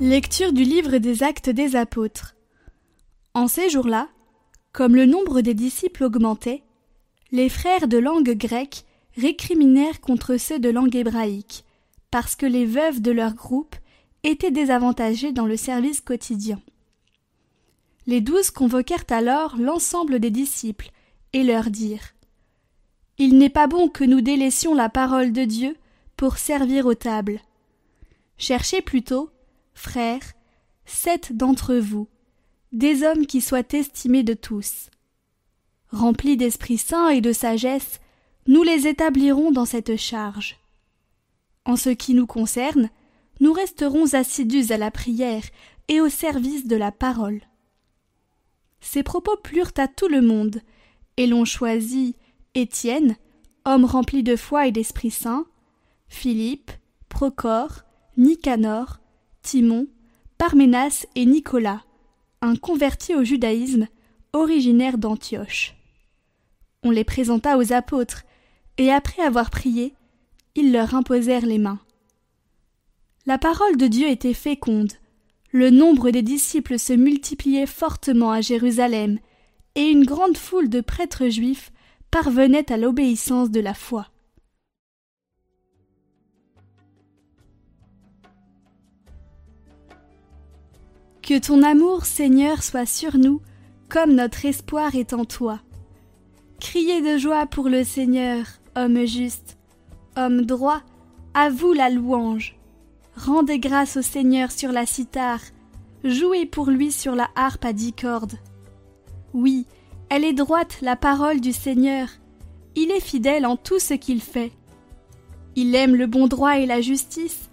Lecture 0.00 0.52
du 0.52 0.62
livre 0.62 0.98
des 0.98 1.24
actes 1.24 1.50
des 1.50 1.74
apôtres. 1.74 2.36
En 3.34 3.48
ces 3.48 3.68
jours-là, 3.68 4.08
comme 4.70 4.94
le 4.94 5.06
nombre 5.06 5.40
des 5.40 5.54
disciples 5.54 6.04
augmentait, 6.04 6.62
les 7.32 7.48
frères 7.48 7.88
de 7.88 7.98
langue 7.98 8.30
grecque 8.36 8.84
récriminèrent 9.16 10.00
contre 10.00 10.36
ceux 10.36 10.60
de 10.60 10.68
langue 10.68 10.94
hébraïque, 10.94 11.64
parce 12.12 12.36
que 12.36 12.46
les 12.46 12.64
veuves 12.64 13.02
de 13.02 13.10
leur 13.10 13.34
groupe 13.34 13.74
étaient 14.22 14.52
désavantagées 14.52 15.32
dans 15.32 15.46
le 15.46 15.56
service 15.56 16.00
quotidien. 16.00 16.60
Les 18.06 18.20
douze 18.20 18.52
convoquèrent 18.52 19.10
alors 19.10 19.56
l'ensemble 19.56 20.20
des 20.20 20.30
disciples 20.30 20.92
et 21.32 21.42
leur 21.42 21.70
dirent 21.70 22.14
Il 23.18 23.36
n'est 23.36 23.50
pas 23.50 23.66
bon 23.66 23.88
que 23.88 24.04
nous 24.04 24.20
délaissions 24.20 24.74
la 24.74 24.90
parole 24.90 25.32
de 25.32 25.42
Dieu 25.42 25.76
pour 26.16 26.38
servir 26.38 26.86
aux 26.86 26.94
tables. 26.94 27.40
Cherchez 28.36 28.80
plutôt 28.80 29.30
frères, 29.78 30.32
sept 30.84 31.36
d'entre 31.36 31.76
vous, 31.76 32.08
des 32.72 33.02
hommes 33.02 33.26
qui 33.26 33.40
soient 33.40 33.72
estimés 33.72 34.22
de 34.22 34.34
tous. 34.34 34.90
Remplis 35.90 36.36
d'Esprit 36.36 36.78
Saint 36.78 37.08
et 37.08 37.20
de 37.20 37.32
sagesse, 37.32 38.00
nous 38.46 38.62
les 38.62 38.86
établirons 38.86 39.50
dans 39.50 39.64
cette 39.64 39.96
charge. 39.96 40.58
En 41.64 41.76
ce 41.76 41.90
qui 41.90 42.14
nous 42.14 42.26
concerne, 42.26 42.90
nous 43.40 43.52
resterons 43.52 44.14
assidus 44.14 44.72
à 44.72 44.76
la 44.76 44.90
prière 44.90 45.44
et 45.88 46.00
au 46.00 46.08
service 46.08 46.66
de 46.66 46.76
la 46.76 46.92
parole. 46.92 47.40
Ces 48.80 49.02
propos 49.02 49.36
plurent 49.36 49.72
à 49.76 49.88
tout 49.88 50.08
le 50.08 50.20
monde, 50.20 50.60
et 51.16 51.26
l'on 51.26 51.44
choisit 51.44 52.16
Étienne, 52.54 53.16
homme 53.64 53.84
rempli 53.84 54.22
de 54.22 54.36
foi 54.36 54.66
et 54.66 54.72
d'Esprit 54.72 55.10
Saint, 55.10 55.46
Philippe, 56.08 56.70
Procor, 57.08 57.84
Nicanor, 58.16 58.98
Timon, 59.50 59.86
Parménas 60.36 61.06
et 61.14 61.24
Nicolas, 61.24 61.82
un 62.42 62.54
converti 62.54 63.14
au 63.14 63.24
judaïsme, 63.24 63.88
originaire 64.34 64.98
d'Antioche. 64.98 65.74
On 66.82 66.90
les 66.90 67.02
présenta 67.02 67.56
aux 67.56 67.72
apôtres, 67.72 68.24
et 68.76 68.92
après 68.92 69.22
avoir 69.22 69.48
prié, 69.48 69.94
ils 70.54 70.70
leur 70.70 70.94
imposèrent 70.94 71.46
les 71.46 71.56
mains. 71.56 71.80
La 73.24 73.38
parole 73.38 73.78
de 73.78 73.86
Dieu 73.86 74.10
était 74.10 74.34
féconde, 74.34 74.92
le 75.50 75.70
nombre 75.70 76.10
des 76.10 76.20
disciples 76.20 76.78
se 76.78 76.92
multipliait 76.92 77.64
fortement 77.64 78.32
à 78.32 78.42
Jérusalem, 78.42 79.18
et 79.76 79.88
une 79.88 80.04
grande 80.04 80.36
foule 80.36 80.68
de 80.68 80.82
prêtres 80.82 81.30
juifs 81.30 81.72
parvenait 82.10 82.70
à 82.70 82.76
l'obéissance 82.76 83.50
de 83.50 83.60
la 83.60 83.72
foi. 83.72 84.08
Que 91.28 91.38
ton 91.38 91.62
amour, 91.62 92.06
Seigneur, 92.06 92.62
soit 92.62 92.86
sur 92.86 93.18
nous, 93.18 93.42
comme 93.90 94.14
notre 94.14 94.46
espoir 94.46 94.94
est 94.94 95.12
en 95.12 95.26
toi. 95.26 95.60
Criez 96.58 97.02
de 97.02 97.18
joie 97.18 97.44
pour 97.44 97.68
le 97.68 97.84
Seigneur, 97.84 98.46
homme 98.74 99.04
juste, 99.04 99.58
homme 100.16 100.46
droit, 100.46 100.80
à 101.34 101.50
vous 101.50 101.74
la 101.74 101.90
louange. 101.90 102.56
Rendez 103.14 103.58
grâce 103.58 103.98
au 103.98 104.00
Seigneur 104.00 104.50
sur 104.50 104.72
la 104.72 104.86
cithare, 104.86 105.42
jouez 106.02 106.46
pour 106.46 106.70
lui 106.70 106.90
sur 106.90 107.14
la 107.14 107.28
harpe 107.36 107.66
à 107.66 107.74
dix 107.74 107.92
cordes. 107.92 108.38
Oui, 109.34 109.66
elle 110.08 110.24
est 110.24 110.32
droite 110.32 110.78
la 110.80 110.96
parole 110.96 111.42
du 111.42 111.52
Seigneur, 111.52 112.08
il 112.74 112.90
est 112.90 113.04
fidèle 113.04 113.44
en 113.44 113.58
tout 113.58 113.80
ce 113.80 113.92
qu'il 113.92 114.22
fait. 114.22 114.52
Il 115.56 115.74
aime 115.74 115.94
le 115.94 116.06
bon 116.06 116.26
droit 116.26 116.56
et 116.56 116.64
la 116.64 116.80
justice, 116.80 117.50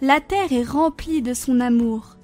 la 0.00 0.20
terre 0.22 0.54
est 0.54 0.64
remplie 0.64 1.20
de 1.20 1.34
son 1.34 1.60
amour. 1.60 2.16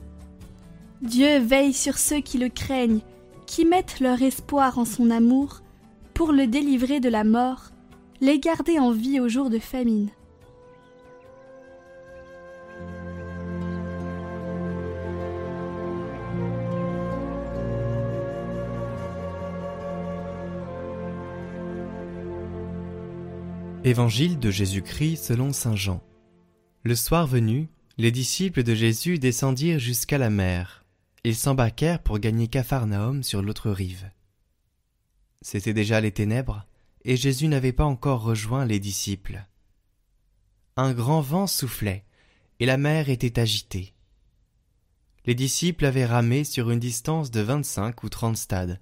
Dieu 1.03 1.39
veille 1.39 1.75
sur 1.75 1.99
ceux 1.99 2.21
qui 2.21 2.39
le 2.39 2.49
craignent, 2.49 3.01
qui 3.47 3.67
mettent 3.67 4.01
leur 4.01 4.23
espoir 4.23 4.79
en 4.79 4.87
son 4.87 5.11
amour, 5.11 5.63
pour 6.15 6.33
le 6.33 6.47
délivrer 6.47 7.01
de 7.01 7.11
la 7.11 7.23
mort, 7.23 7.71
les 8.23 8.39
garder 8.39 8.79
en 8.79 8.93
vie 8.93 9.21
au 9.21 9.29
jour 9.29 9.51
de 9.51 9.59
famine. 9.59 10.09
Évangile 23.85 24.39
de 24.39 24.51
Jésus-Christ 24.51 25.17
selon 25.17 25.53
Saint 25.53 25.77
Jean. 25.77 26.03
Le 26.83 26.97
soir 26.97 27.27
venu, 27.27 27.69
les 27.99 28.11
disciples 28.11 28.63
de 28.63 28.75
Jésus 28.75 29.19
descendirent 29.19 29.79
jusqu'à 29.79 30.19
la 30.19 30.31
mer 30.31 30.86
ils 31.27 31.35
s'embarquèrent 31.35 32.05
pour 32.05 32.21
gagner 32.21 32.47
Capharnaüm 32.47 33.25
sur 33.25 33.43
l'autre 33.43 33.73
rive. 33.73 34.09
C'étaient 35.41 35.75
déjà 35.75 36.01
les 36.01 36.13
ténèbres, 36.13 36.65
et 37.05 37.17
Jésus 37.17 37.49
n'avait 37.49 37.73
pas 37.73 37.85
encore 37.85 38.23
rejoint 38.23 38.65
les 38.65 38.79
disciples. 38.79 39.45
Un 40.77 40.93
grand 40.93 41.21
vent 41.21 41.49
soufflait, 41.49 42.05
et 42.61 42.67
la 42.67 42.77
mer 42.77 43.09
était 43.09 43.41
agitée. 43.41 43.93
Les 45.25 45.35
disciples 45.35 45.87
avaient 45.87 46.07
ramé 46.07 46.45
sur 46.45 46.71
une 46.71 46.79
distance 46.79 47.33
de 47.33 47.41
vingt-cinq 47.41 48.05
ou 48.05 48.09
trente 48.09 48.37
stades, 48.37 48.81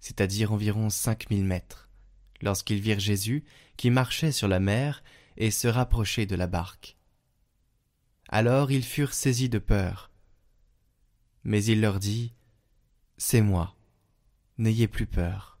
c'est-à-dire 0.00 0.52
environ 0.52 0.90
cinq 0.90 1.30
mille 1.30 1.44
mètres, 1.44 1.88
lorsqu'ils 2.42 2.80
virent 2.80 3.00
Jésus 3.00 3.42
qui 3.78 3.88
marchait 3.88 4.32
sur 4.32 4.48
la 4.48 4.60
mer 4.60 5.02
et 5.38 5.50
se 5.50 5.66
rapprochait 5.66 6.26
de 6.26 6.36
la 6.36 6.46
barque. 6.46 6.98
Alors 8.28 8.70
ils 8.70 8.84
furent 8.84 9.14
saisis 9.14 9.48
de 9.48 9.58
peur, 9.58 10.09
mais 11.44 11.64
il 11.64 11.80
leur 11.80 11.98
dit 11.98 12.32
C'est 13.16 13.40
moi, 13.40 13.74
n'ayez 14.58 14.88
plus 14.88 15.06
peur. 15.06 15.58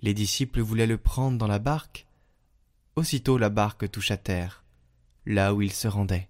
Les 0.00 0.14
disciples 0.14 0.60
voulaient 0.60 0.86
le 0.86 0.98
prendre 0.98 1.38
dans 1.38 1.46
la 1.46 1.58
barque. 1.60 2.06
Aussitôt 2.96 3.38
la 3.38 3.48
barque 3.48 3.90
toucha 3.90 4.16
terre, 4.16 4.64
là 5.24 5.54
où 5.54 5.62
il 5.62 5.72
se 5.72 5.88
rendait. 5.88 6.28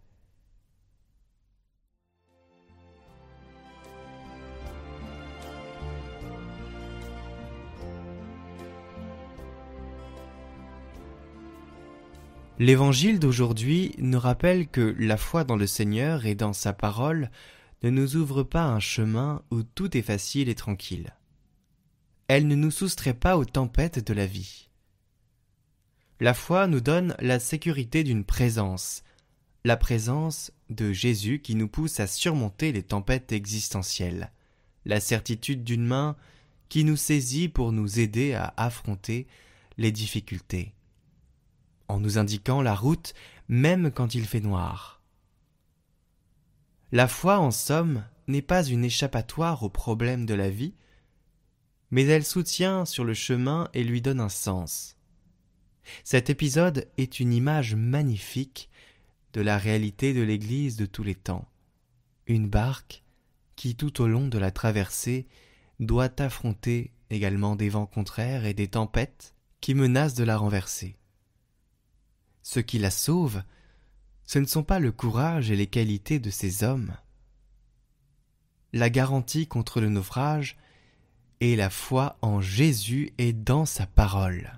L'évangile 12.59 13.19
d'aujourd'hui 13.19 13.95
nous 13.99 14.21
rappelle 14.21 14.69
que 14.69 14.95
la 14.99 15.17
foi 15.17 15.43
dans 15.43 15.57
le 15.57 15.67
Seigneur 15.67 16.27
et 16.27 16.35
dans 16.35 16.53
sa 16.53 16.75
parole 16.75 17.31
ne 17.83 17.89
nous 17.91 18.17
ouvre 18.17 18.43
pas 18.43 18.65
un 18.65 18.79
chemin 18.79 19.43
où 19.51 19.63
tout 19.63 19.97
est 19.97 20.03
facile 20.03 20.49
et 20.51 20.55
tranquille. 20.55 21.15
Elle 22.29 22.47
ne 22.47 22.55
nous 22.55 22.71
soustrait 22.71 23.15
pas 23.15 23.39
aux 23.39 23.47
tempêtes 23.47 24.07
de 24.07 24.13
la 24.13 24.27
vie. 24.27 24.69
La 26.21 26.35
foi 26.35 26.67
nous 26.67 26.81
donne 26.81 27.17
la 27.21 27.41
sécurité 27.41 28.05
d'une 28.05 28.25
présence, 28.25 29.03
la 29.65 29.79
présence 29.79 30.53
de 30.69 30.93
Jésus 30.93 31.41
qui 31.41 31.55
nous 31.55 31.69
pousse 31.69 32.01
à 32.01 32.07
surmonter 32.07 32.71
les 32.71 32.83
tempêtes 32.83 33.33
existentielles, 33.33 34.31
la 34.85 35.01
certitude 35.01 35.65
d'une 35.65 35.87
main 35.87 36.17
qui 36.69 36.85
nous 36.85 36.97
saisit 36.97 37.49
pour 37.49 37.73
nous 37.73 37.99
aider 37.99 38.35
à 38.35 38.53
affronter 38.57 39.27
les 39.79 39.91
difficultés 39.91 40.75
en 41.93 42.01
nous 42.01 42.19
indiquant 42.19 42.63
la 42.63 42.75
route 42.75 43.15
même 43.49 43.91
quand 43.91 44.15
il 44.15 44.25
fait 44.25 44.41
noir. 44.41 45.03
La 46.91 47.07
foi, 47.07 47.39
en 47.39 47.51
somme, 47.51 48.05
n'est 48.29 48.43
pas 48.43 48.65
une 48.65 48.85
échappatoire 48.85 49.63
aux 49.63 49.71
problèmes 49.71 50.27
de 50.27 50.35
la 50.35 50.51
vie, 50.51 50.75
mais 51.91 52.05
elle 52.05 52.25
soutient 52.25 52.85
sur 52.85 53.05
le 53.05 53.15
chemin 53.15 53.69
et 53.75 53.85
lui 53.85 54.01
donne 54.01 54.21
un 54.21 54.29
sens. 54.29 54.97
Cet 56.05 56.31
épisode 56.31 56.89
est 56.97 57.21
une 57.21 57.33
image 57.33 57.75
magnifique 57.75 58.71
de 59.33 59.41
la 59.41 59.59
réalité 59.59 60.15
de 60.15 60.23
l'Église 60.23 60.77
de 60.77 60.87
tous 60.87 61.03
les 61.03 61.15
temps, 61.15 61.49
une 62.27 62.49
barque 62.49 63.03
qui 63.57 63.75
tout 63.75 64.01
au 64.01 64.07
long 64.07 64.29
de 64.29 64.39
la 64.39 64.51
traversée 64.51 65.27
doit 65.81 66.21
affronter 66.21 66.93
également 67.11 67.57
des 67.57 67.69
vents 67.69 67.87
contraires 67.87 68.47
et 68.47 68.55
des 68.55 68.69
tempêtes 68.69 69.35
qui 69.61 69.75
menacent 69.75 70.15
de 70.15 70.25
la 70.25 70.37
renverser. 70.37 70.97
Ce 72.43 72.61
qui 72.61 72.79
la 72.79 72.91
sauve, 72.91 73.43
ce 74.25 74.39
ne 74.39 74.47
sont 74.47 74.63
pas 74.63 74.79
le 74.79 74.93
courage 74.93 75.51
et 75.51 75.57
les 75.57 75.67
qualités 75.67 76.19
de 76.19 76.31
ces 76.31 76.65
hommes. 76.65 76.97
La 78.73 78.91
garantie 78.91 79.47
contre 79.47 79.81
le 79.81 79.89
naufrage 79.89 80.57
est 81.41 81.57
la 81.57 81.71
foi 81.71 82.17
en 82.23 82.41
Jésus 82.41 83.13
et 83.19 83.33
dans 83.33 83.67
sa 83.67 83.87
parole. 83.87 84.53